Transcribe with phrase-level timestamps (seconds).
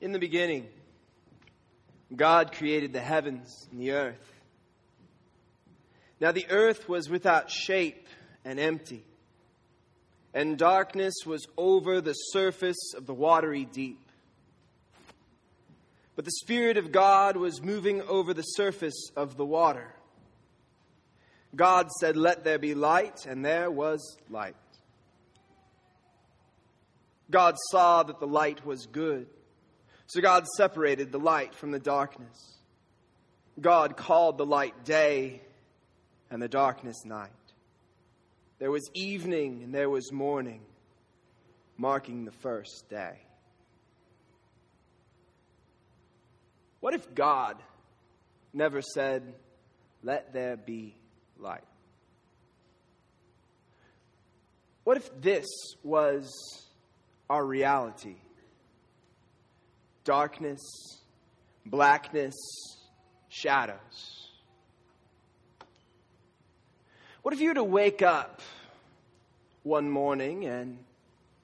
[0.00, 0.68] In the beginning,
[2.14, 4.32] God created the heavens and the earth.
[6.20, 8.06] Now the earth was without shape
[8.44, 9.04] and empty,
[10.32, 14.00] and darkness was over the surface of the watery deep.
[16.16, 19.94] But the Spirit of God was moving over the surface of the water.
[21.54, 24.56] God said, Let there be light, and there was light.
[27.30, 29.28] God saw that the light was good.
[30.08, 32.56] So God separated the light from the darkness.
[33.60, 35.42] God called the light day
[36.30, 37.28] and the darkness night.
[38.58, 40.62] There was evening and there was morning,
[41.76, 43.18] marking the first day.
[46.80, 47.56] What if God
[48.54, 49.34] never said,
[50.02, 50.96] Let there be
[51.38, 51.64] light?
[54.84, 55.46] What if this
[55.82, 56.32] was
[57.28, 58.16] our reality?
[60.08, 60.62] Darkness,
[61.66, 62.34] blackness,
[63.28, 64.30] shadows.
[67.20, 68.40] What if you were to wake up
[69.64, 70.78] one morning and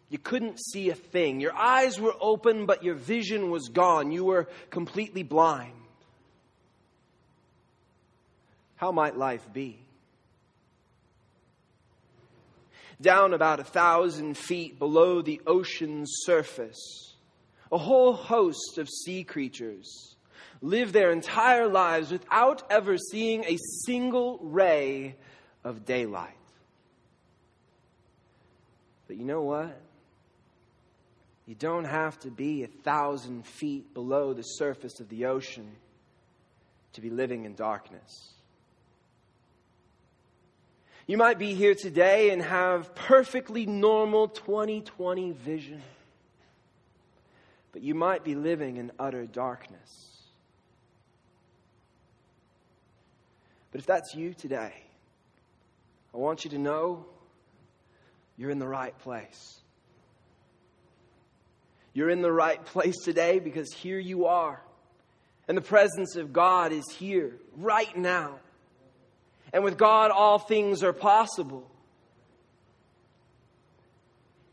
[0.08, 1.40] you couldn't see a thing?
[1.40, 4.10] Your eyes were open, but your vision was gone.
[4.10, 5.74] You were completely blind.
[8.76, 9.78] How might life be?
[12.98, 17.13] Down about a thousand feet below the ocean's surface,
[17.74, 20.14] a whole host of sea creatures
[20.62, 25.16] live their entire lives without ever seeing a single ray
[25.64, 26.36] of daylight.
[29.08, 29.80] But you know what?
[31.46, 35.68] You don't have to be a thousand feet below the surface of the ocean
[36.92, 38.34] to be living in darkness.
[41.08, 45.82] You might be here today and have perfectly normal 2020 vision
[47.74, 50.12] but you might be living in utter darkness.
[53.72, 54.72] But if that's you today,
[56.14, 57.04] I want you to know
[58.36, 59.58] you're in the right place.
[61.94, 64.62] You're in the right place today because here you are.
[65.48, 68.38] And the presence of God is here right now.
[69.52, 71.68] And with God, all things are possible.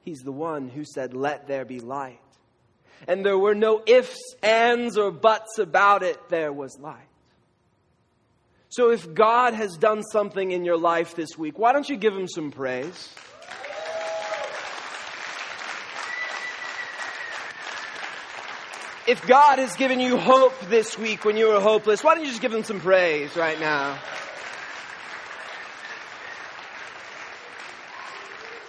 [0.02, 2.20] He's the one who said, Let there be light
[3.08, 6.18] and there were no ifs, ands, or buts about it.
[6.30, 7.08] There was light.
[8.70, 12.16] So if God has done something in your life this week, why don't you give
[12.16, 13.14] him some praise?
[19.08, 22.30] If God has given you hope this week when you were hopeless, why don't you
[22.30, 24.00] just give him some praise right now?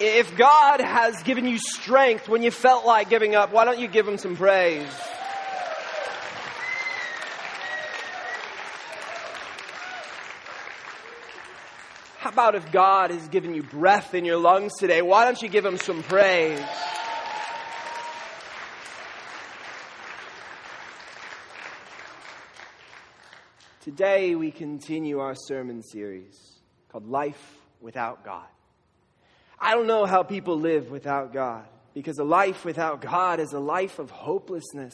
[0.04, 3.86] If God has given you strength when you felt like giving up, why don't you
[3.86, 4.92] give Him some praise?
[12.18, 15.02] How about if God has given you breath in your lungs today?
[15.02, 16.60] Why don't you give Him some praise?
[23.82, 28.48] Today we continue our sermon series called Life Without God.
[29.62, 31.64] I don't know how people live without God
[31.94, 34.92] because a life without God is a life of hopelessness.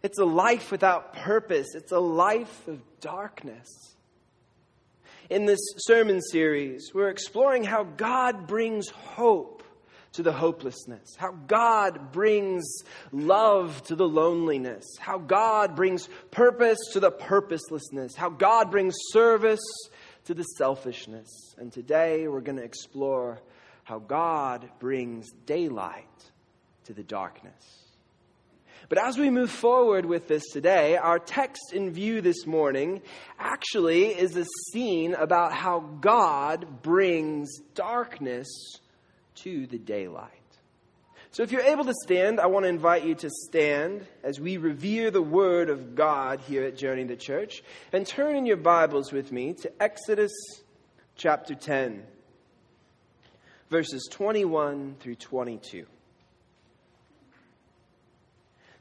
[0.00, 1.74] It's a life without purpose.
[1.74, 3.96] It's a life of darkness.
[5.28, 9.64] In this sermon series, we're exploring how God brings hope
[10.12, 17.00] to the hopelessness, how God brings love to the loneliness, how God brings purpose to
[17.00, 19.64] the purposelessness, how God brings service
[20.26, 21.56] to the selfishness.
[21.58, 23.40] And today we're going to explore
[23.84, 26.08] how God brings daylight
[26.84, 27.84] to the darkness.
[28.88, 33.00] But as we move forward with this today, our text in view this morning
[33.38, 38.46] actually is a scene about how God brings darkness
[39.36, 40.30] to the daylight.
[41.30, 44.56] So if you're able to stand, I want to invite you to stand as we
[44.56, 47.62] revere the Word of God here at Journey to Church.
[47.92, 50.32] And turn in your Bibles with me to Exodus
[51.16, 52.04] chapter 10
[53.74, 55.78] verses 21 through 22.
[55.78, 55.86] It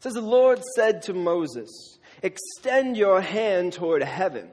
[0.01, 4.50] says, The Lord said to Moses, Extend your hand toward heaven,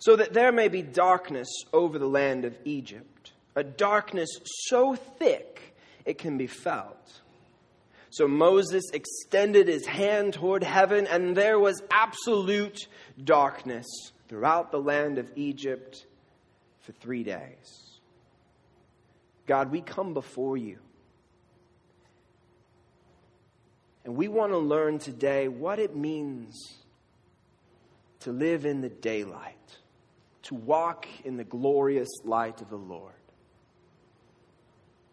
[0.00, 4.28] so that there may be darkness over the land of Egypt, a darkness
[4.66, 7.20] so thick it can be felt.
[8.10, 12.88] So Moses extended his hand toward heaven, and there was absolute
[13.22, 13.86] darkness
[14.26, 16.04] throughout the land of Egypt
[16.80, 17.91] for three days.
[19.46, 20.78] God, we come before you.
[24.04, 26.56] And we want to learn today what it means
[28.20, 29.78] to live in the daylight,
[30.42, 33.14] to walk in the glorious light of the Lord.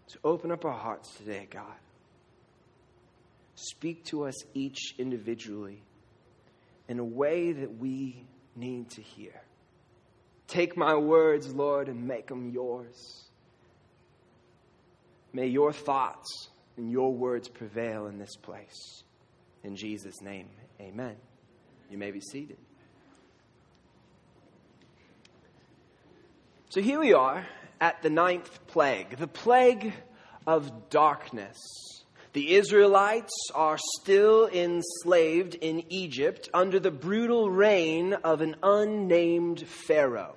[0.08, 1.66] So open up our hearts today, God.
[3.56, 5.84] Speak to us each individually
[6.88, 9.42] in a way that we need to hear.
[10.48, 13.29] Take my words, Lord, and make them yours.
[15.34, 19.04] May your thoughts and your words prevail in this place.
[19.64, 20.48] In Jesus' name,
[20.80, 21.16] amen.
[21.90, 22.58] You may be seated.
[26.70, 27.46] So here we are
[27.82, 29.94] at the ninth plague, the plague
[30.46, 31.58] of darkness.
[32.34, 40.36] The Israelites are still enslaved in Egypt under the brutal reign of an unnamed Pharaoh.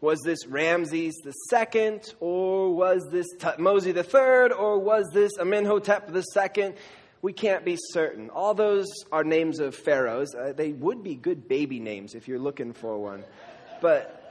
[0.00, 6.74] Was this Ramses II, or was this Tuthmosis III, or was this Amenhotep II?
[7.22, 8.30] We can't be certain.
[8.30, 10.34] All those are names of pharaohs.
[10.34, 13.24] Uh, they would be good baby names if you're looking for one.
[13.80, 14.22] But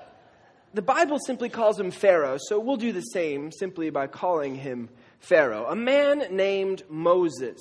[0.73, 4.89] the Bible simply calls him Pharaoh, so we'll do the same simply by calling him
[5.19, 5.65] Pharaoh.
[5.67, 7.59] A man named Moses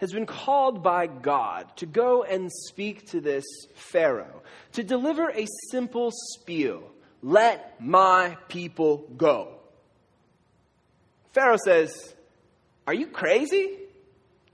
[0.00, 3.44] has been called by God to go and speak to this
[3.74, 4.42] Pharaoh,
[4.72, 6.82] to deliver a simple spiel
[7.22, 9.60] let my people go.
[11.32, 12.14] Pharaoh says,
[12.86, 13.76] Are you crazy?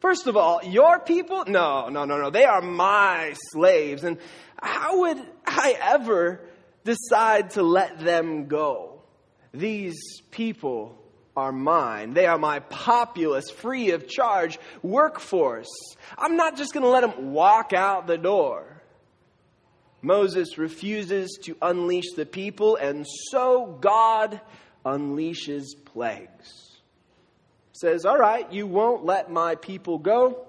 [0.01, 1.45] First of all, your people?
[1.47, 2.31] No, no, no, no.
[2.31, 4.05] They are my slaves.
[4.05, 4.19] And
[4.61, 6.41] how would I ever
[6.85, 9.03] decide to let them go?
[9.53, 10.99] These people
[11.37, 12.15] are mine.
[12.15, 15.69] They are my populous, free of charge workforce.
[16.17, 18.76] I'm not just going to let them walk out the door.
[20.03, 24.41] Moses refuses to unleash the people, and so God
[24.85, 26.79] unleashes plagues.
[27.73, 30.47] Says, All right, you won't let my people go.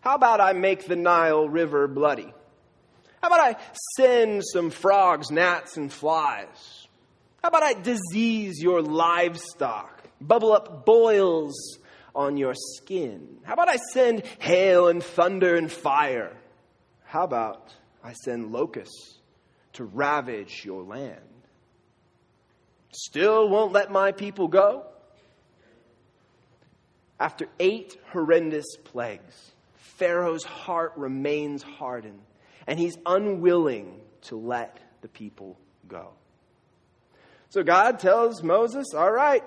[0.00, 2.32] How about I make the Nile River bloody?
[3.22, 3.56] How about I
[3.96, 6.86] send some frogs, gnats, and flies?
[7.42, 11.78] How about I disease your livestock, bubble up boils
[12.14, 13.38] on your skin?
[13.42, 16.36] How about I send hail and thunder and fire?
[17.04, 17.74] How about
[18.08, 19.18] I send locusts
[19.74, 21.20] to ravage your land.
[22.90, 24.86] Still won't let my people go?
[27.20, 32.22] After eight horrendous plagues, Pharaoh's heart remains hardened,
[32.66, 36.08] and he's unwilling to let the people go.
[37.50, 39.44] So God tells Moses, All right,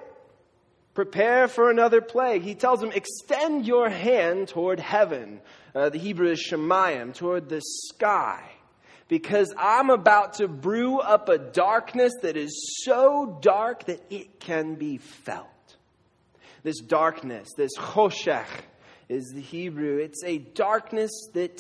[0.93, 2.43] prepare for another plague.
[2.43, 5.41] He tells him, Extend your hand toward heaven.
[5.73, 8.43] Uh, the Hebrew is Shemayim, toward the sky.
[9.07, 14.75] Because I'm about to brew up a darkness that is so dark that it can
[14.75, 15.47] be felt.
[16.63, 18.47] This darkness, this choshech,
[19.09, 19.97] is the Hebrew.
[19.97, 21.59] It's a darkness that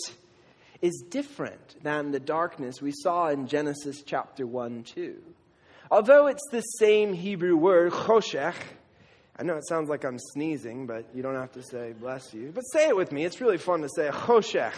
[0.81, 5.17] is different than the darkness we saw in Genesis chapter 1 2.
[5.89, 8.55] Although it's the same Hebrew word, choshech,
[9.41, 12.51] I know it sounds like I'm sneezing, but you don't have to say bless you.
[12.53, 13.25] But say it with me.
[13.25, 14.75] It's really fun to say choshech.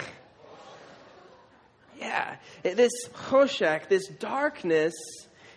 [1.99, 4.93] Yeah, this choshech, this darkness,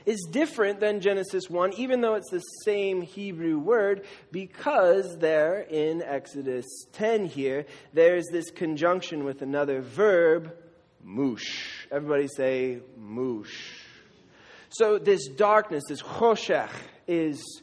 [0.07, 6.03] is different than Genesis 1, even though it's the same Hebrew word, because there in
[6.03, 10.53] Exodus 10 here, there's this conjunction with another verb,
[11.01, 11.87] mush.
[11.93, 13.83] Everybody say mush.
[14.69, 16.71] So this darkness, this choshech,
[17.07, 17.63] is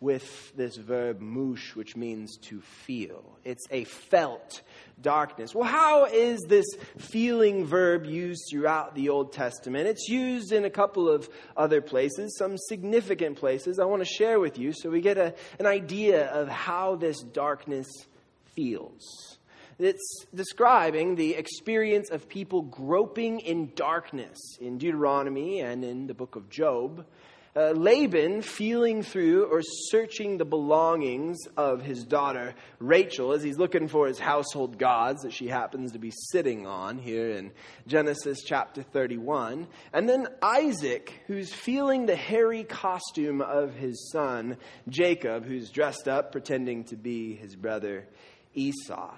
[0.00, 3.38] with this verb mush, which means to feel.
[3.44, 4.62] It's a felt
[5.00, 5.54] darkness.
[5.54, 6.66] Well, how is this
[6.98, 9.88] feeling verb used throughout the Old Testament?
[9.88, 14.38] It's used in a couple of other places, some significant places I want to share
[14.38, 17.88] with you so we get a, an idea of how this darkness
[18.54, 19.38] feels.
[19.78, 26.34] It's describing the experience of people groping in darkness in Deuteronomy and in the book
[26.34, 27.06] of Job
[27.58, 33.88] uh, Laban feeling through or searching the belongings of his daughter Rachel as he's looking
[33.88, 37.50] for his household gods that she happens to be sitting on here in
[37.88, 39.66] Genesis chapter 31.
[39.92, 44.56] And then Isaac, who's feeling the hairy costume of his son
[44.88, 48.06] Jacob, who's dressed up pretending to be his brother
[48.54, 49.12] Esau.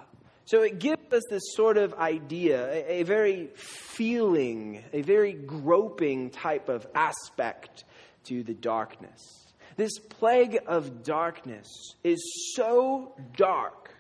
[0.47, 6.31] So it gives us this sort of idea, a, a, very feeling, a very groping
[6.31, 7.85] type of aspect
[8.25, 9.50] to the darkness.
[9.77, 13.95] This plague of darkness is so dark,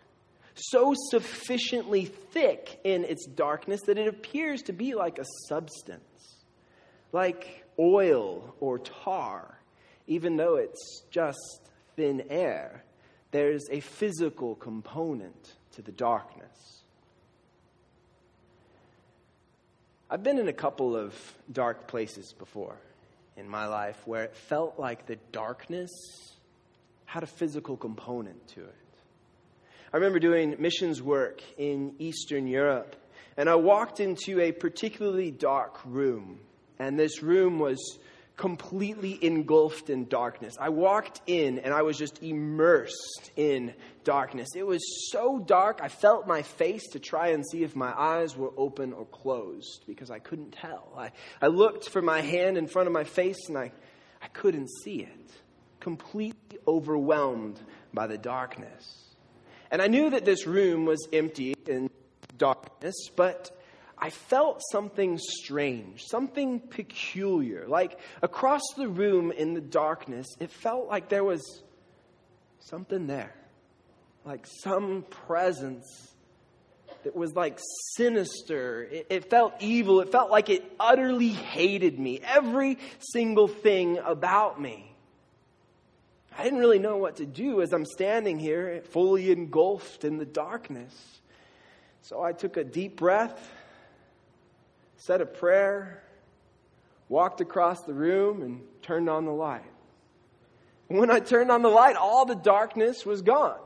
[0.54, 6.44] so sufficiently thick in its darkness that it appears to be like a substance,
[7.12, 9.58] like oil or tar,
[10.06, 12.84] even though it's just thin air.
[13.30, 16.82] There's a physical component to the darkness.
[20.10, 21.14] I've been in a couple of
[21.52, 22.76] dark places before
[23.36, 25.90] in my life where it felt like the darkness
[27.04, 28.74] had a physical component to it.
[29.92, 32.94] I remember doing missions work in Eastern Europe,
[33.36, 36.38] and I walked into a particularly dark room,
[36.78, 37.98] and this room was
[38.40, 40.56] completely engulfed in darkness.
[40.58, 44.48] I walked in and I was just immersed in darkness.
[44.56, 44.80] It was
[45.12, 48.94] so dark, I felt my face to try and see if my eyes were open
[48.94, 50.90] or closed because I couldn't tell.
[50.96, 53.72] I, I looked for my hand in front of my face and I,
[54.22, 55.32] I couldn't see it.
[55.78, 57.60] Completely overwhelmed
[57.92, 59.04] by the darkness.
[59.70, 61.90] And I knew that this room was empty in
[62.38, 63.50] darkness, but
[64.00, 67.66] I felt something strange, something peculiar.
[67.68, 71.42] Like across the room in the darkness, it felt like there was
[72.60, 73.34] something there.
[74.24, 76.14] Like some presence
[77.04, 77.58] that was like
[77.94, 78.84] sinister.
[78.84, 80.00] It, it, felt evil.
[80.00, 82.20] It felt like it utterly hated me.
[82.22, 84.86] Every single thing about me.
[86.38, 90.24] I didn't really know what to do as I'm standing here, fully engulfed in the
[90.24, 90.94] darkness.
[92.02, 93.38] So I took a deep breath
[95.00, 96.02] said a prayer,
[97.08, 99.64] walked across the room, and turned on the light.
[100.88, 103.58] When I turned on the light, all the darkness was gone.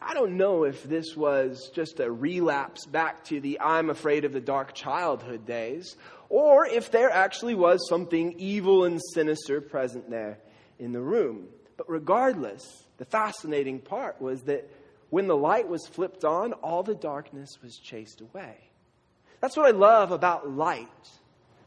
[0.00, 4.32] I don't know if this was just a relapse back to the I'm afraid of
[4.32, 5.96] the dark childhood days,
[6.30, 10.38] or if there actually was something evil and sinister present there
[10.78, 11.48] in the room.
[11.76, 12.64] But regardless,
[12.96, 14.68] the fascinating part was that
[15.12, 18.56] when the light was flipped on, all the darkness was chased away.
[19.42, 20.88] That's what I love about light.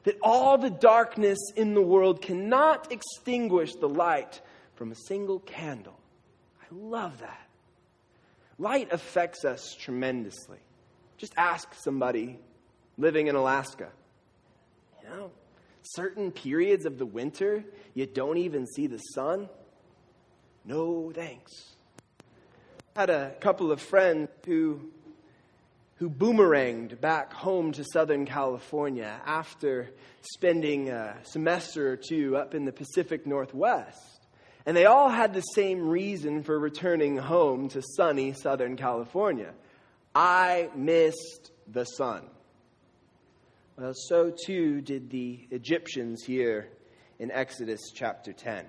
[0.01, 4.41] That all the darkness in the world cannot extinguish the light
[4.73, 5.99] from a single candle.
[6.59, 7.47] I love that.
[8.57, 10.57] Light affects us tremendously.
[11.17, 12.39] Just ask somebody
[12.97, 13.89] living in Alaska.
[15.03, 15.31] You know,
[15.83, 19.49] certain periods of the winter, you don't even see the sun.
[20.65, 21.74] No thanks
[22.95, 24.79] had a couple of friends who
[25.97, 29.89] who boomeranged back home to Southern California after
[30.21, 34.27] spending a semester or two up in the Pacific Northwest.
[34.65, 39.53] And they all had the same reason for returning home to sunny Southern California.
[40.13, 42.23] I missed the sun.
[43.77, 46.69] Well, so too did the Egyptians here
[47.19, 48.65] in Exodus chapter 10.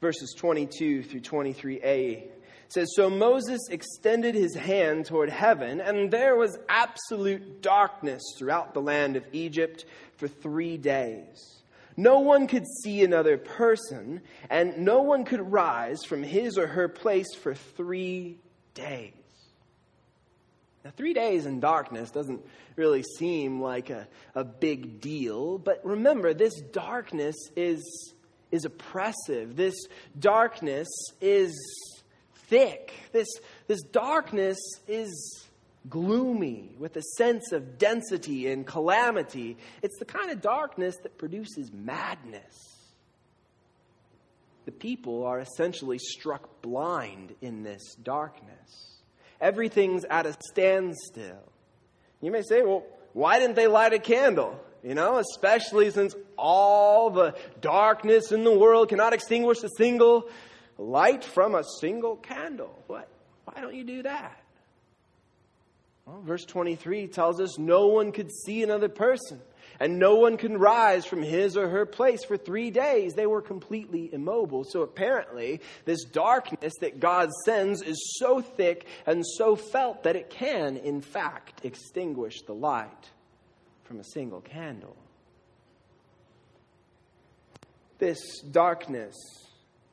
[0.00, 2.28] Verses 22 through 23a
[2.72, 8.80] says so Moses extended his hand toward heaven and there was absolute darkness throughout the
[8.80, 9.84] land of Egypt
[10.16, 11.62] for 3 days.
[11.96, 16.88] No one could see another person and no one could rise from his or her
[16.88, 18.38] place for 3
[18.74, 19.12] days.
[20.84, 26.34] Now, three days in darkness doesn't really seem like a, a big deal, but remember,
[26.34, 28.14] this darkness is,
[28.50, 29.54] is oppressive.
[29.54, 29.74] This
[30.18, 30.88] darkness
[31.20, 31.52] is
[32.52, 32.92] thick.
[33.12, 33.28] This,
[33.66, 35.46] this darkness is
[35.88, 39.56] gloomy with a sense of density and calamity.
[39.82, 42.54] It's the kind of darkness that produces madness.
[44.66, 49.00] The people are essentially struck blind in this darkness.
[49.40, 51.42] Everything's at a standstill.
[52.20, 54.60] You may say, well, why didn't they light a candle?
[54.84, 60.28] You know, especially since all the darkness in the world cannot extinguish a single
[60.82, 62.76] light from a single candle.
[62.86, 63.08] What?
[63.44, 64.38] Why don't you do that?
[66.06, 69.40] Well, verse 23 tells us no one could see another person,
[69.78, 73.12] and no one can rise from his or her place for three days.
[73.14, 74.64] They were completely immobile.
[74.64, 80.30] So apparently, this darkness that God sends is so thick and so felt that it
[80.30, 83.10] can, in fact, extinguish the light
[83.84, 84.96] from a single candle.
[87.98, 89.14] This darkness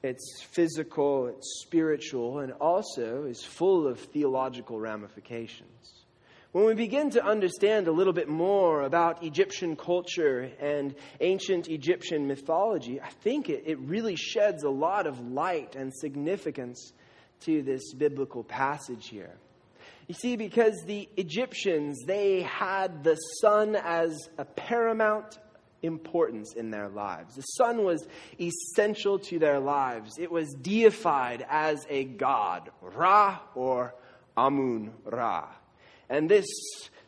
[0.02, 6.06] it's physical, it's spiritual, and also is full of theological ramifications.
[6.52, 12.28] When we begin to understand a little bit more about Egyptian culture and ancient Egyptian
[12.28, 16.94] mythology, I think it, it really sheds a lot of light and significance
[17.42, 19.36] to this biblical passage here.
[20.08, 25.38] You see, because the Egyptians, they had the sun as a paramount
[25.82, 27.36] importance in their lives.
[27.36, 28.08] The sun was
[28.40, 30.18] essential to their lives.
[30.18, 33.96] It was deified as a god, Ra or
[34.38, 35.48] Amun Ra.
[36.10, 36.48] And this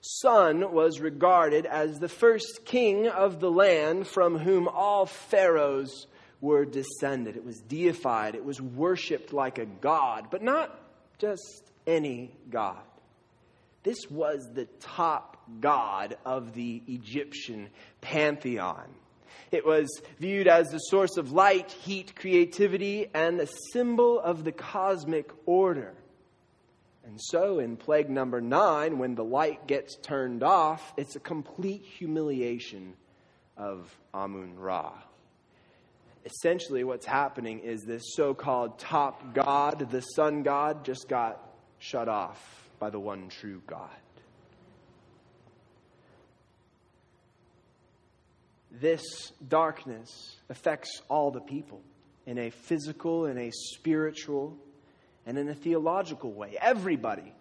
[0.02, 6.08] sun was regarded as the first king of the land from whom all pharaohs
[6.40, 7.36] were descended.
[7.36, 10.78] It was deified, it was worshiped like a god, but not
[11.20, 12.82] just any God.
[13.84, 17.70] This was the top god of the Egyptian
[18.02, 18.88] pantheon.
[19.52, 24.54] It was viewed as the source of light, heat, creativity, and a symbol of the
[24.54, 25.94] cosmic order.
[27.04, 31.84] And so, in plague number nine, when the light gets turned off, it's a complete
[31.84, 32.94] humiliation
[33.58, 34.94] of Amun Ra.
[36.24, 41.42] Essentially, what's happening is this so called top god, the sun god, just got
[41.80, 43.90] shut off by the one true God.
[48.72, 51.82] This darkness affects all the people
[52.26, 54.58] in a physical, in a spiritual,
[55.26, 56.58] and in a theological way.
[56.62, 57.34] Everybody,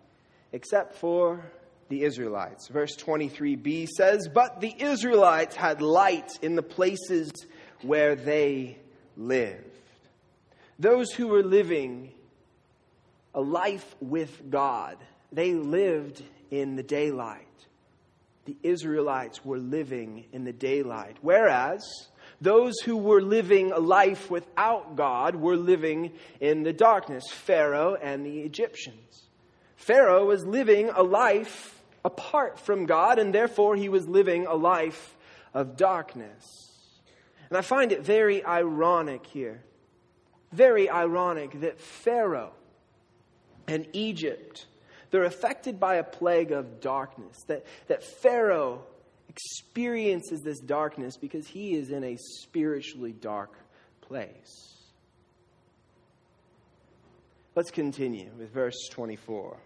[0.52, 1.44] except for
[1.88, 2.68] the Israelites.
[2.68, 7.32] Verse 23b says, But the Israelites had light in the places
[7.82, 8.78] where they
[9.16, 9.64] lived.
[10.78, 12.12] Those who were living
[13.34, 14.96] a life with God,
[15.30, 17.46] they lived in the daylight.
[18.46, 21.18] The Israelites were living in the daylight.
[21.20, 21.84] Whereas
[22.40, 28.24] those who were living a life without God were living in the darkness Pharaoh and
[28.24, 29.24] the Egyptians.
[29.76, 35.16] Pharaoh was living a life apart from God, and therefore he was living a life
[35.52, 36.70] of darkness.
[37.48, 39.62] And I find it very ironic here,
[40.52, 42.52] very ironic that Pharaoh
[43.66, 44.66] and Egypt,
[45.10, 48.84] they're affected by a plague of darkness, that, that Pharaoh
[49.28, 53.56] experiences this darkness because he is in a spiritually dark
[54.00, 54.70] place.
[57.54, 59.56] Let's continue with verse 24.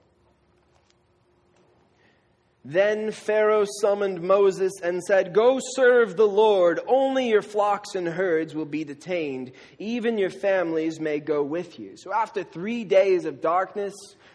[2.66, 6.80] Then Pharaoh summoned Moses and said, Go serve the Lord.
[6.86, 9.52] Only your flocks and herds will be detained.
[9.78, 11.96] Even your families may go with you.
[11.96, 13.94] So after three days of darkness,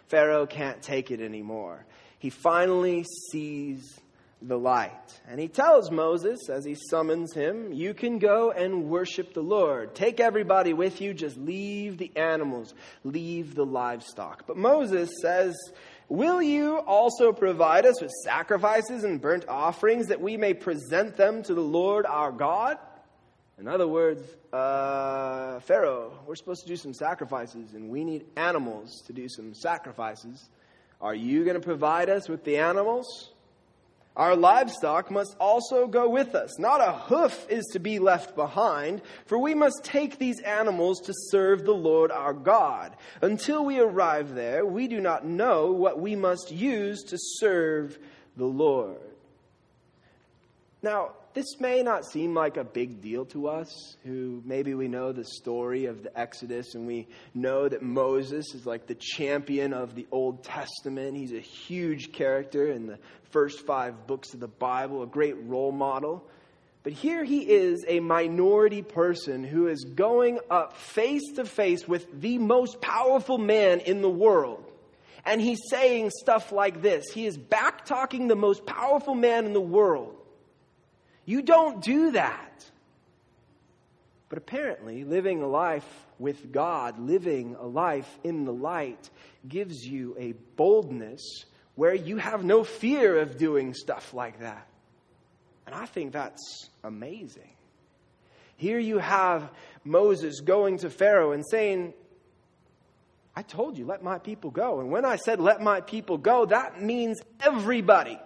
[0.10, 1.86] Pharaoh can't take it anymore.
[2.18, 4.00] He finally sees
[4.42, 5.22] the light.
[5.28, 9.96] And he tells Moses as he summons him, You can go and worship the Lord.
[9.96, 11.14] Take everybody with you.
[11.14, 14.48] Just leave the animals, leave the livestock.
[14.48, 15.56] But Moses says,
[16.08, 21.44] Will you also provide us with sacrifices and burnt offerings that we may present them
[21.44, 22.78] to the Lord our God?
[23.60, 24.58] In other words, uh,
[25.60, 29.54] uh, Pharaoh, we're supposed to do some sacrifices and we need animals to do some
[29.54, 30.50] sacrifices.
[31.02, 33.32] Are you going to provide us with the animals?
[34.16, 36.60] Our livestock must also go with us.
[36.60, 41.14] Not a hoof is to be left behind, for we must take these animals to
[41.30, 42.96] serve the Lord our God.
[43.22, 47.98] Until we arrive there, we do not know what we must use to serve
[48.36, 48.98] the Lord.
[50.82, 55.12] Now, this may not seem like a big deal to us who maybe we know
[55.12, 59.96] the story of the Exodus and we know that Moses is like the champion of
[59.96, 61.16] the Old Testament.
[61.16, 62.98] He's a huge character in the
[63.32, 66.28] first five books of the Bible, a great role model.
[66.84, 72.22] But here he is, a minority person who is going up face to face with
[72.22, 74.66] the most powerful man in the world.
[75.26, 77.06] And he's saying stuff like this.
[77.14, 80.16] He is back talking the most powerful man in the world.
[81.30, 82.66] You don't do that.
[84.30, 85.88] But apparently, living a life
[86.18, 89.12] with God, living a life in the light,
[89.48, 94.68] gives you a boldness where you have no fear of doing stuff like that.
[95.68, 97.52] And I think that's amazing.
[98.58, 99.52] Here you have
[99.84, 101.94] Moses going to Pharaoh and saying,
[103.36, 104.80] I told you, let my people go.
[104.80, 108.20] And when I said, let my people go, that means everybody.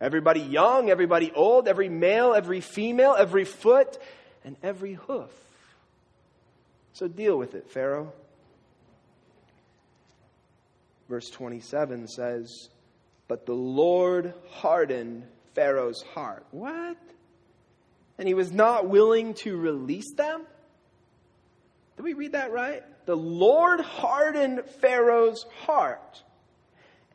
[0.00, 3.98] Everybody young, everybody old, every male, every female, every foot,
[4.44, 5.30] and every hoof.
[6.94, 8.12] So deal with it, Pharaoh.
[11.08, 12.68] Verse 27 says,
[13.28, 16.46] But the Lord hardened Pharaoh's heart.
[16.50, 16.96] What?
[18.18, 20.46] And he was not willing to release them?
[21.96, 22.82] Did we read that right?
[23.04, 26.22] The Lord hardened Pharaoh's heart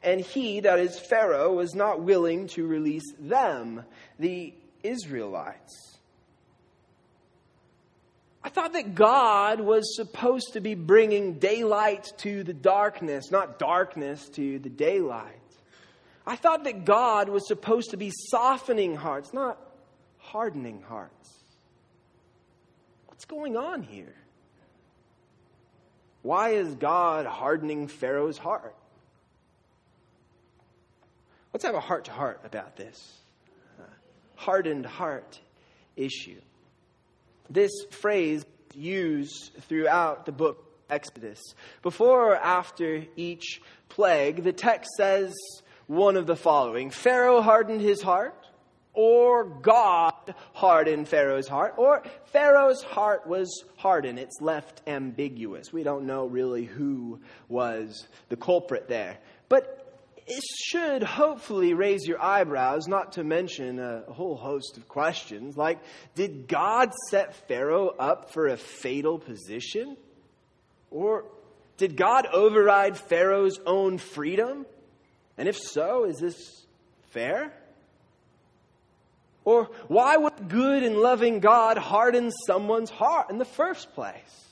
[0.06, 3.84] and he, that is Pharaoh, was not willing to release them,
[4.20, 5.98] the Israelites.
[8.44, 14.30] I thought that God was supposed to be bringing daylight to the darkness, not darkness
[14.30, 15.34] to the daylight.
[16.28, 19.60] I thought that God was supposed to be softening hearts, not
[20.18, 21.32] hardening hearts.
[23.08, 24.16] What's going on here?
[26.22, 28.76] Why is God hardening Pharaoh's heart?
[31.56, 33.18] Let's have a heart to heart about this
[33.80, 33.84] uh,
[34.36, 35.40] hardened heart
[35.96, 36.42] issue.
[37.50, 41.40] This phrase used throughout the book Exodus.
[41.82, 45.34] Before or after each plague, the text says
[45.88, 48.36] one of the following Pharaoh hardened his heart,
[48.94, 54.20] or God hardened Pharaoh's heart, or Pharaoh's heart was hardened.
[54.20, 55.72] It's left ambiguous.
[55.72, 59.20] We don't know really who was the culprit there.
[59.48, 59.85] But
[60.28, 65.80] it should hopefully raise your eyebrows, not to mention a whole host of questions like
[66.16, 69.98] Did God set Pharaoh up for a fatal position?
[70.90, 71.26] Or
[71.78, 74.66] did God override Pharaoh's own freedom?
[75.38, 76.66] And if so, is this
[77.12, 77.54] fair?
[79.44, 84.46] Or why would good and loving God harden someone's heart in the first place?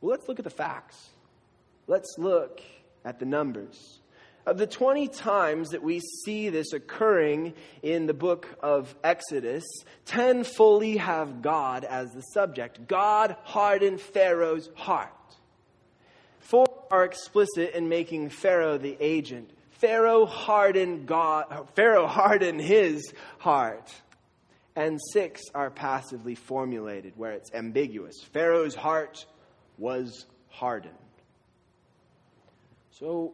[0.00, 1.08] Well, let's look at the facts.
[1.86, 2.60] Let's look
[3.04, 4.00] at the numbers.
[4.46, 9.64] Of the 20 times that we see this occurring in the book of Exodus,
[10.06, 12.88] 10 fully have God as the subject.
[12.88, 15.12] God hardened Pharaoh's heart.
[16.40, 19.50] Four are explicit in making Pharaoh the agent.
[19.70, 23.92] Pharaoh hardened God, Pharaoh hardened his heart.
[24.74, 28.16] And six are passively formulated where it's ambiguous.
[28.32, 29.26] Pharaoh's heart
[29.78, 30.94] was hardened.
[33.00, 33.32] So,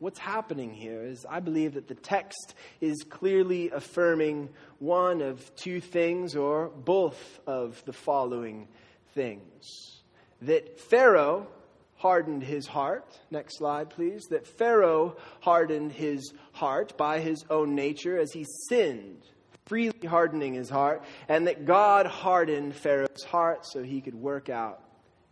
[0.00, 4.48] what's happening here is I believe that the text is clearly affirming
[4.80, 8.66] one of two things or both of the following
[9.14, 10.02] things.
[10.42, 11.46] That Pharaoh
[11.94, 13.16] hardened his heart.
[13.30, 14.24] Next slide, please.
[14.30, 19.22] That Pharaoh hardened his heart by his own nature as he sinned,
[19.66, 24.82] freely hardening his heart, and that God hardened Pharaoh's heart so he could work out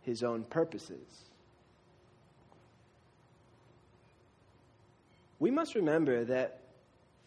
[0.03, 1.25] his own purposes.
[5.38, 6.61] We must remember that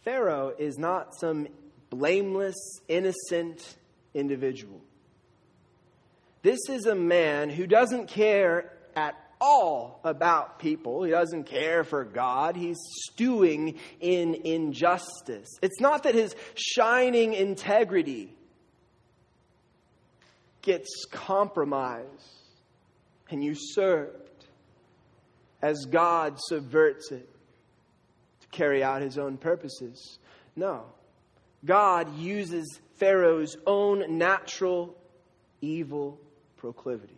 [0.03, 1.47] Pharaoh is not some
[1.89, 2.55] blameless,
[2.87, 3.77] innocent
[4.13, 4.81] individual.
[6.41, 11.03] This is a man who doesn't care at all about people.
[11.03, 12.55] He doesn't care for God.
[12.55, 12.77] He's
[13.11, 15.49] stewing in injustice.
[15.61, 18.33] It's not that his shining integrity
[20.61, 22.07] gets compromised
[23.29, 24.45] and usurped
[25.61, 27.29] as God subverts it
[28.57, 30.19] carry out his own purposes.
[30.55, 30.85] No.
[31.63, 34.95] God uses Pharaoh's own natural
[35.61, 36.19] evil
[36.57, 37.17] proclivity.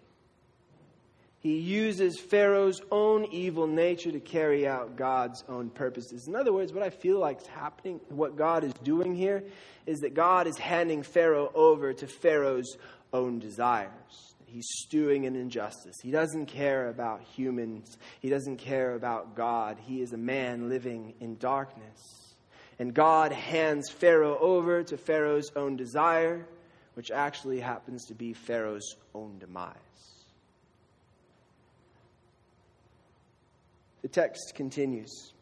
[1.41, 6.27] He uses Pharaoh's own evil nature to carry out God's own purposes.
[6.27, 9.43] In other words, what I feel like is happening, what God is doing here,
[9.85, 12.77] is that God is handing Pharaoh over to Pharaoh's
[13.13, 14.28] own desires.
[14.51, 15.95] He's stewing in injustice.
[16.01, 17.97] He doesn't care about humans.
[18.19, 19.77] He doesn't care about God.
[19.85, 22.35] He is a man living in darkness.
[22.79, 26.47] And God hands Pharaoh over to Pharaoh's own desire,
[26.95, 29.75] which actually happens to be Pharaoh's own demise.
[34.01, 35.33] The text continues.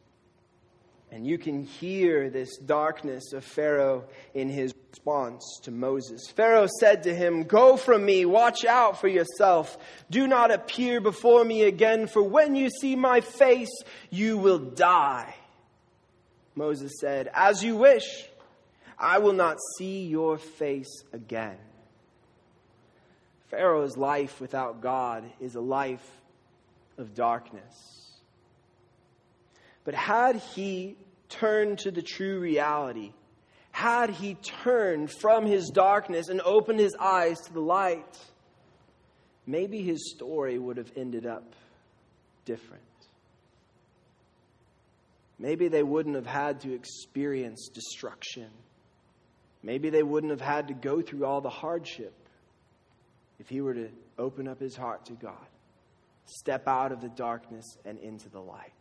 [1.11, 6.27] And you can hear this darkness of Pharaoh in his response to Moses.
[6.29, 9.77] Pharaoh said to him, Go from me, watch out for yourself.
[10.09, 13.71] Do not appear before me again, for when you see my face,
[14.09, 15.33] you will die.
[16.55, 18.27] Moses said, As you wish,
[18.97, 21.57] I will not see your face again.
[23.49, 26.05] Pharaoh's life without God is a life
[26.97, 28.11] of darkness.
[29.85, 30.97] But had he
[31.29, 33.13] turned to the true reality,
[33.77, 38.17] had he turned from his darkness and opened his eyes to the light,
[39.45, 41.53] maybe his story would have ended up
[42.43, 42.81] different.
[45.37, 48.49] Maybe they wouldn't have had to experience destruction.
[49.61, 52.15] Maybe they wouldn't have had to go through all the hardship
[53.39, 55.47] if he were to open up his heart to God,
[56.25, 58.73] step out of the darkness and into the light.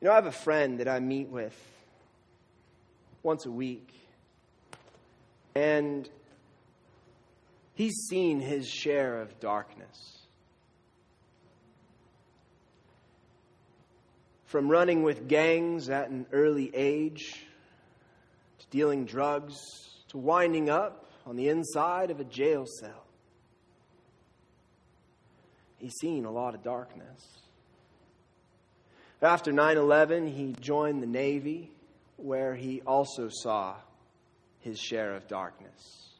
[0.00, 1.56] You know, I have a friend that I meet with
[3.22, 3.88] once a week,
[5.54, 6.08] and
[7.74, 10.26] he's seen his share of darkness.
[14.44, 17.46] From running with gangs at an early age,
[18.58, 19.56] to dealing drugs,
[20.08, 23.04] to winding up on the inside of a jail cell.
[25.78, 27.43] He's seen a lot of darkness.
[29.24, 31.70] After 9 11, he joined the Navy,
[32.18, 33.76] where he also saw
[34.60, 36.10] his share of darkness.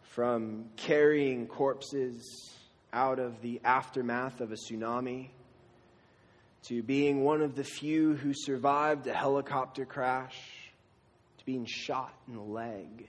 [0.00, 2.54] From carrying corpses
[2.90, 5.28] out of the aftermath of a tsunami
[6.68, 10.38] to being one of the few who survived a helicopter crash
[11.36, 13.08] to being shot in the leg.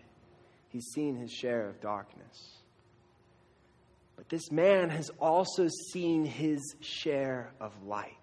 [0.67, 2.57] He's seen his share of darkness.
[4.17, 8.17] But this man has also seen his share of light.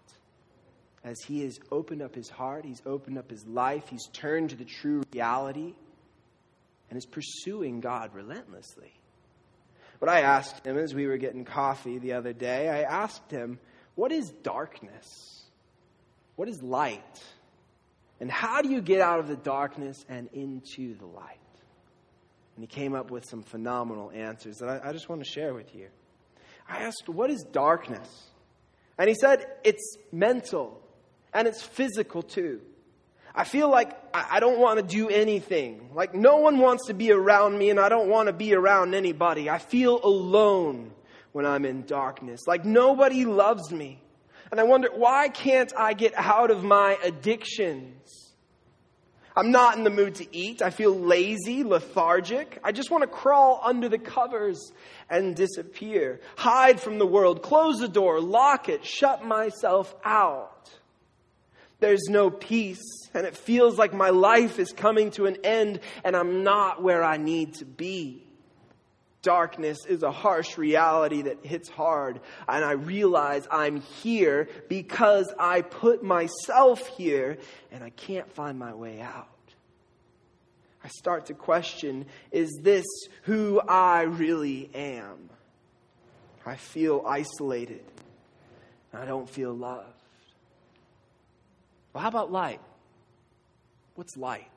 [1.03, 4.57] As he has opened up his heart, he's opened up his life, he's turned to
[4.57, 5.75] the true reality,
[6.89, 8.93] and is pursuing God relentlessly.
[9.99, 13.59] But I asked him as we were getting coffee the other day, I asked him,
[13.95, 15.45] What is darkness?
[16.37, 17.23] What is light?
[18.19, 21.39] And how do you get out of the darkness and into the light?
[22.57, 25.55] And he came up with some phenomenal answers that I, I just want to share
[25.55, 25.89] with you.
[26.69, 28.27] I asked, What is darkness?
[28.99, 30.83] And he said, It's mental
[31.33, 32.61] and it's physical too.
[33.35, 35.91] I feel like I don't want to do anything.
[35.95, 38.95] Like no one wants to be around me and I don't want to be around
[38.95, 39.49] anybody.
[39.49, 40.91] I feel alone
[41.33, 42.47] when I'm in darkness.
[42.47, 44.03] Like nobody loves me.
[44.51, 48.31] And I wonder, why can't I get out of my addictions?
[49.37, 50.61] I'm not in the mood to eat.
[50.61, 52.59] I feel lazy, lethargic.
[52.65, 54.73] I just want to crawl under the covers
[55.09, 56.21] and disappear.
[56.37, 60.71] Hide from the world, close the door, lock it, shut myself out.
[61.81, 66.15] There's no peace, and it feels like my life is coming to an end and
[66.15, 68.23] I'm not where I need to be.
[69.23, 75.61] Darkness is a harsh reality that hits hard, and I realize I'm here because I
[75.61, 77.37] put myself here
[77.71, 79.29] and I can't find my way out.
[80.83, 82.87] I start to question is this
[83.25, 85.29] who I really am?
[86.47, 87.85] I feel isolated.
[88.95, 90.00] I don't feel loved.
[91.93, 92.61] Well, how about light?
[93.95, 94.51] What's light?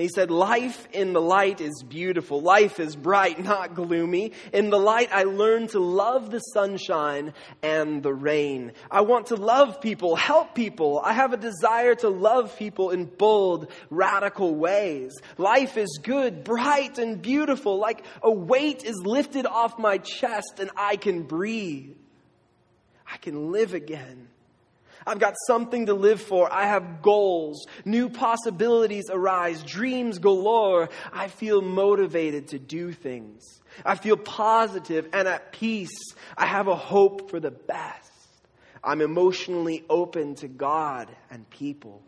[0.00, 2.40] he said, Life in the light is beautiful.
[2.40, 4.32] Life is bright, not gloomy.
[4.52, 8.72] In the light, I learn to love the sunshine and the rain.
[8.90, 11.00] I want to love people, help people.
[11.04, 15.12] I have a desire to love people in bold, radical ways.
[15.38, 17.78] Life is good, bright, and beautiful.
[17.78, 21.96] Like a weight is lifted off my chest and I can breathe.
[23.12, 24.28] I can live again.
[25.10, 26.52] I've got something to live for.
[26.52, 27.66] I have goals.
[27.84, 29.60] New possibilities arise.
[29.64, 30.88] Dreams galore.
[31.12, 33.44] I feel motivated to do things.
[33.84, 36.14] I feel positive and at peace.
[36.36, 38.12] I have a hope for the best.
[38.84, 42.02] I'm emotionally open to God and people.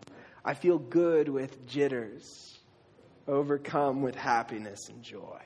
[0.44, 2.56] I feel good with jitters,
[3.26, 5.42] overcome with happiness and joy.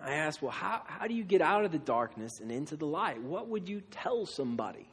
[0.00, 2.86] I ask, well, how, how do you get out of the darkness and into the
[2.86, 3.20] light?
[3.20, 4.86] What would you tell somebody?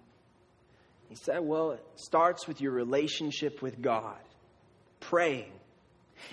[1.10, 4.20] He said, well, it starts with your relationship with God,
[5.00, 5.52] praying.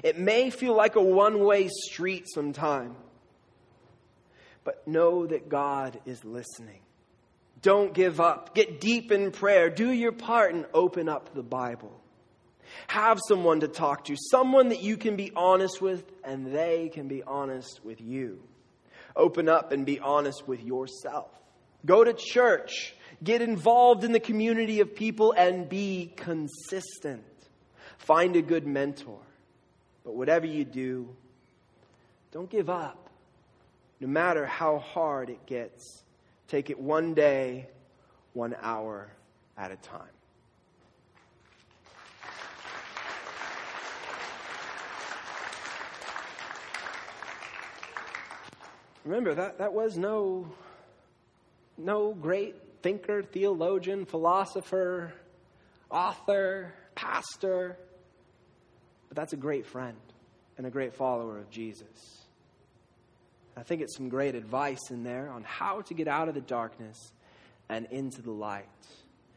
[0.03, 2.97] It may feel like a one way street sometime,
[4.65, 6.81] but know that God is listening.
[7.63, 8.55] Don't give up.
[8.55, 9.71] Get deep in prayer.
[9.71, 12.01] Do your part and open up the Bible.
[12.89, 17.09] Have someone to talk to, someone that you can be honest with, and they can
[17.09, 18.43] be honest with you.
[19.17, 21.31] Open up and be honest with yourself.
[21.87, 22.95] Go to church.
[23.23, 27.25] Get involved in the community of people and be consistent.
[27.99, 29.21] Find a good mentor.
[30.05, 31.09] But whatever you do,
[32.33, 33.09] don't give up.
[34.01, 36.03] No matter how hard it gets,
[36.49, 37.69] take it one day,
[38.33, 39.11] one hour
[39.57, 40.09] at a time.
[49.05, 50.51] Remember, that, that was no,
[51.77, 55.11] no great thinker, theologian, philosopher,
[55.91, 57.79] author, pastor.
[59.09, 59.97] But that's a great friend
[60.59, 62.27] and a great follower of Jesus.
[63.57, 66.43] I think it's some great advice in there on how to get out of the
[66.43, 66.99] darkness
[67.71, 68.67] and into the light.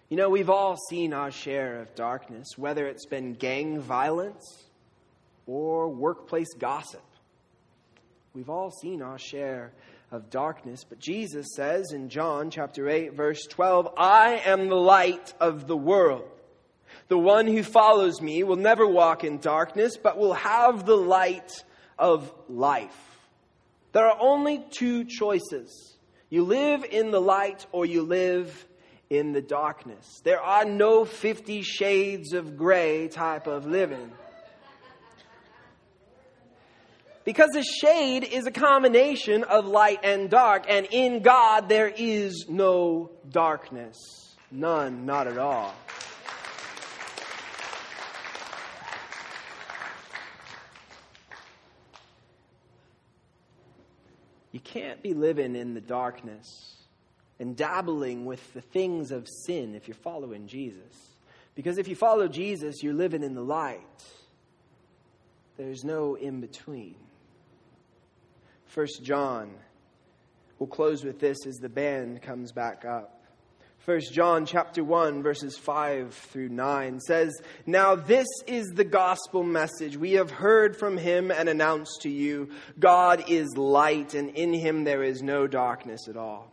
[0.10, 4.44] You know, we've all seen our share of darkness, whether it's been gang violence
[5.46, 7.04] or workplace gossip.
[8.34, 9.72] We've all seen our share
[10.12, 10.84] of darkness.
[10.84, 15.78] But Jesus says in John chapter 8, verse 12, I am the light of the
[15.78, 16.30] world.
[17.10, 21.64] The one who follows me will never walk in darkness, but will have the light
[21.98, 22.96] of life.
[23.94, 25.98] There are only two choices.
[26.30, 28.66] You live in the light or you live
[29.10, 30.22] in the darkness.
[30.24, 34.12] There are no 50 shades of gray type of living.
[37.28, 42.46] Because a shade is a combination of light and dark, and in God there is
[42.48, 43.98] no darkness.
[44.50, 45.76] None, not at all.
[54.54, 56.78] You can't be living in the darkness
[57.42, 61.18] and dabbling with the things of sin if you're following Jesus.
[61.56, 63.82] Because if you follow Jesus, you're living in the light.
[65.58, 66.96] there's no in between.
[68.68, 69.52] First John,
[70.60, 73.14] we'll close with this as the band comes back up.
[73.80, 77.34] First John chapter 1 verses 5 through 9 says,
[77.66, 82.50] "Now this is the gospel message we have heard from him and announced to you.
[82.78, 86.52] God is light and in him there is no darkness at all."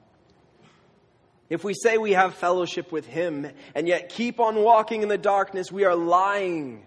[1.50, 5.18] If we say we have fellowship with him and yet keep on walking in the
[5.18, 6.87] darkness, we are lying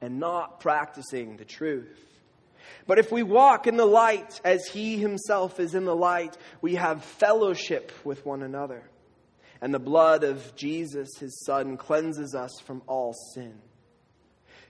[0.00, 2.09] and not practicing the truth.
[2.86, 6.74] But if we walk in the light as he himself is in the light, we
[6.74, 8.82] have fellowship with one another
[9.60, 13.54] and the blood of Jesus, his Son, cleanses us from all sin.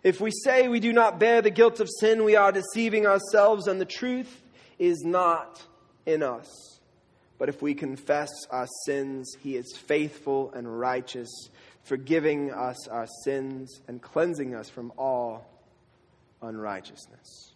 [0.02, 3.68] If we say we do not bear the guilt of sin, we are deceiving ourselves,
[3.68, 4.42] and the truth
[4.78, 5.62] is not
[6.06, 6.80] in us.
[7.38, 11.30] But if we confess our sins, he is faithful and righteous,
[11.84, 15.46] forgiving us our sins and cleansing us from all
[16.42, 17.54] unrighteousness.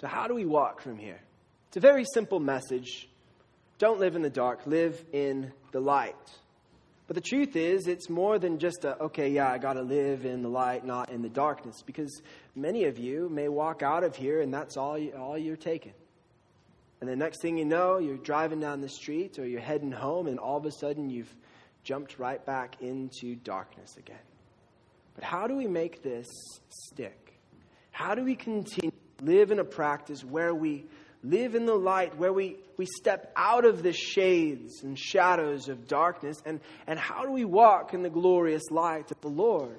[0.00, 1.20] So, how do we walk from here?
[1.68, 3.06] It's a very simple message
[3.76, 6.14] don't live in the dark, live in the light.
[7.06, 10.24] But the truth is, it's more than just a, okay, yeah, I got to live
[10.26, 11.82] in the light, not in the darkness.
[11.84, 12.22] Because
[12.54, 15.94] many of you may walk out of here and that's all, you, all you're taking.
[17.00, 20.26] And the next thing you know, you're driving down the street or you're heading home,
[20.26, 21.34] and all of a sudden you've
[21.82, 24.16] jumped right back into darkness again.
[25.14, 26.26] But how do we make this
[26.68, 27.38] stick?
[27.90, 30.86] How do we continue live in a practice where we
[31.22, 35.86] live in the light, where we, we step out of the shades and shadows of
[35.86, 39.78] darkness, and, and how do we walk in the glorious light of the Lord?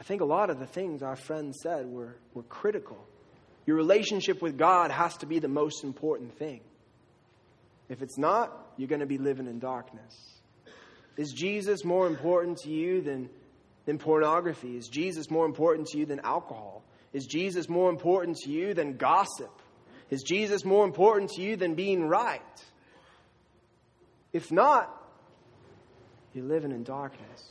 [0.00, 2.98] I think a lot of the things our friend said were, were critical.
[3.66, 6.60] Your relationship with God has to be the most important thing.
[7.88, 10.14] If it's not, you're going to be living in darkness.
[11.16, 13.28] Is Jesus more important to you than,
[13.88, 14.76] than pornography?
[14.76, 16.82] Is Jesus more important to you than alcohol?
[17.14, 19.50] Is Jesus more important to you than gossip?
[20.10, 22.42] Is Jesus more important to you than being right?
[24.30, 24.94] If not,
[26.34, 27.50] you're living in darkness.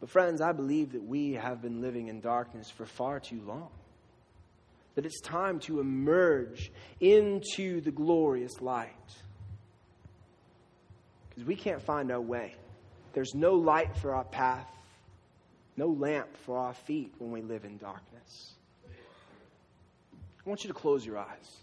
[0.00, 3.70] But, friends, I believe that we have been living in darkness for far too long.
[4.96, 8.92] That it's time to emerge into the glorious light.
[11.30, 12.56] Because we can't find our way.
[13.14, 14.66] There's no light for our path
[15.76, 18.52] no lamp for our feet when we live in darkness.
[18.86, 21.56] I want you to close your eyes.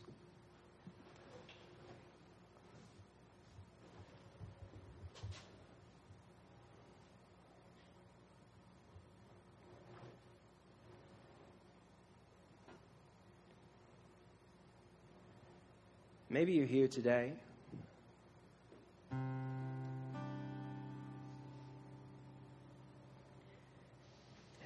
[16.29, 17.33] Maybe you're here today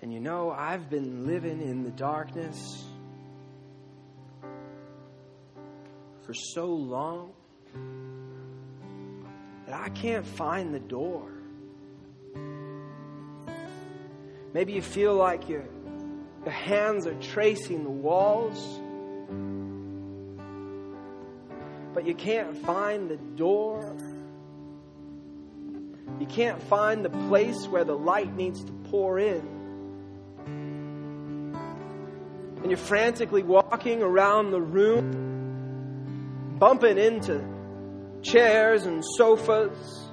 [0.06, 2.86] And you know, I've been living in the darkness
[6.22, 7.34] for so long
[9.65, 11.32] that I can't find the door.
[14.54, 15.63] Maybe you feel like your,
[16.44, 18.63] your hands are tracing the walls,
[21.96, 23.98] but you can't find the door.
[26.20, 29.55] You can't find the place where the light needs to pour in.
[32.65, 37.47] And you're frantically walking around the room, bumping into
[38.23, 40.10] chairs and sofas,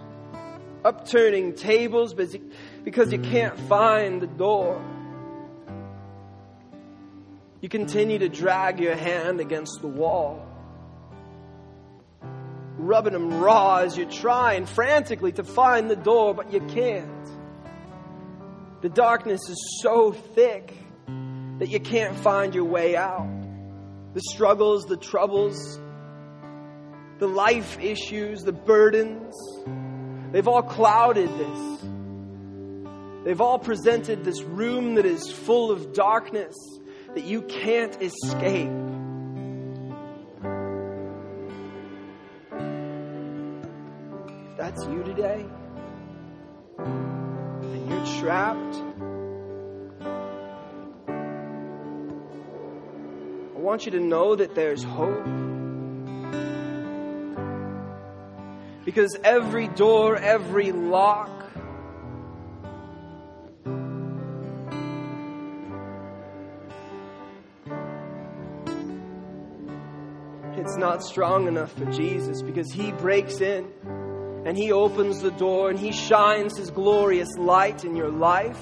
[0.85, 4.85] upturning tables because you can't find the door.
[7.62, 10.47] You continue to drag your hand against the wall,
[12.77, 17.09] rubbing them raw as you're trying frantically to find the door, but you can't.
[18.83, 20.82] The darkness is so thick
[21.59, 23.29] that you can't find your way out.
[24.15, 25.79] The struggles, the troubles,
[27.19, 29.35] the life issues, the burdens,
[30.33, 31.85] they've all clouded this.
[33.25, 36.57] They've all presented this room that is full of darkness
[37.15, 38.71] that you can't escape.
[44.50, 45.46] If that's you today,
[46.79, 48.92] and you're trapped,
[53.63, 55.25] want you to know that there's hope.
[58.85, 61.31] Because every door, every lock,
[70.56, 73.71] it's not strong enough for Jesus because He breaks in
[74.44, 78.60] and He opens the door and He shines His glorious light in your life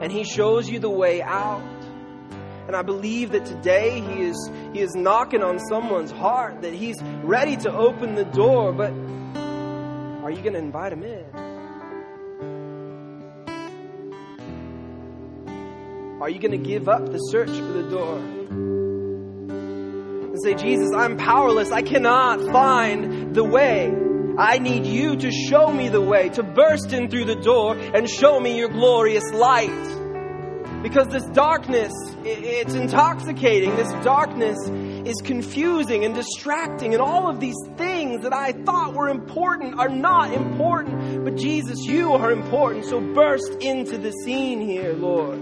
[0.00, 1.69] and He shows you the way out.
[2.66, 6.96] And I believe that today He is, he is knocking on someone's heart, that He's
[7.22, 8.92] ready to open the door, but
[10.22, 11.24] are you going to invite Him in?
[16.20, 18.18] Are you going to give up the search for the door?
[18.18, 21.72] And say, Jesus, I'm powerless.
[21.72, 23.90] I cannot find the way.
[24.38, 28.08] I need you to show me the way, to burst in through the door and
[28.08, 29.99] show me your glorious light.
[30.82, 31.92] Because this darkness,
[32.24, 33.76] it's intoxicating.
[33.76, 34.58] This darkness
[35.06, 39.88] is confusing and distracting, and all of these things that I thought were important are
[39.88, 41.24] not important.
[41.24, 42.86] But Jesus, you are important.
[42.86, 45.38] So burst into the scene here, Lord.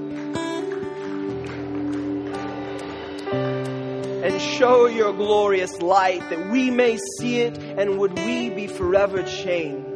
[4.29, 9.23] and show your glorious light that we may see it and would we be forever
[9.23, 9.88] changed.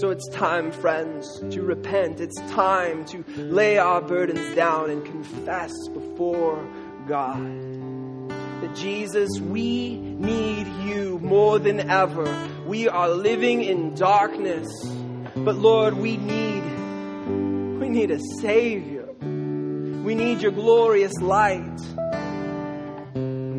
[0.00, 2.20] So it's time, friends, to repent.
[2.20, 6.64] It's time to lay our burdens down and confess before
[7.08, 7.42] God.
[8.60, 12.48] That Jesus, we need you more than ever.
[12.64, 14.68] We are living in darkness.
[15.34, 16.62] But Lord, we need
[17.80, 19.06] we need a savior.
[19.20, 21.80] We need your glorious light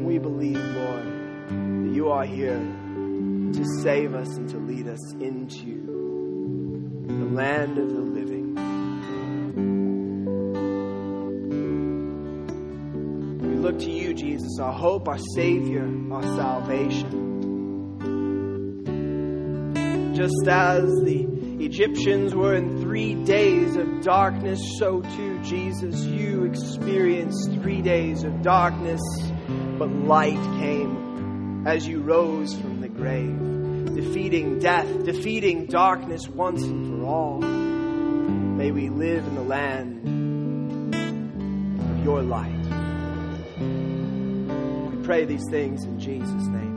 [0.06, 1.06] we believe, Lord,
[1.86, 6.00] that you are here to save us and to lead us into
[7.10, 8.56] the land of the living.
[13.42, 17.26] We look to you, Jesus, our hope, our Savior, our salvation.
[20.16, 21.28] Just as the
[21.60, 28.42] Egyptians were in three days of darkness, so too, Jesus, you experienced three days of
[28.42, 29.02] darkness
[29.80, 36.86] but light came as you rose from the grave, defeating death, defeating darkness once and
[36.88, 37.40] for all.
[37.40, 40.06] May we live in the land
[41.82, 42.66] of your light.
[44.92, 46.69] We pray these things in Jesus' name.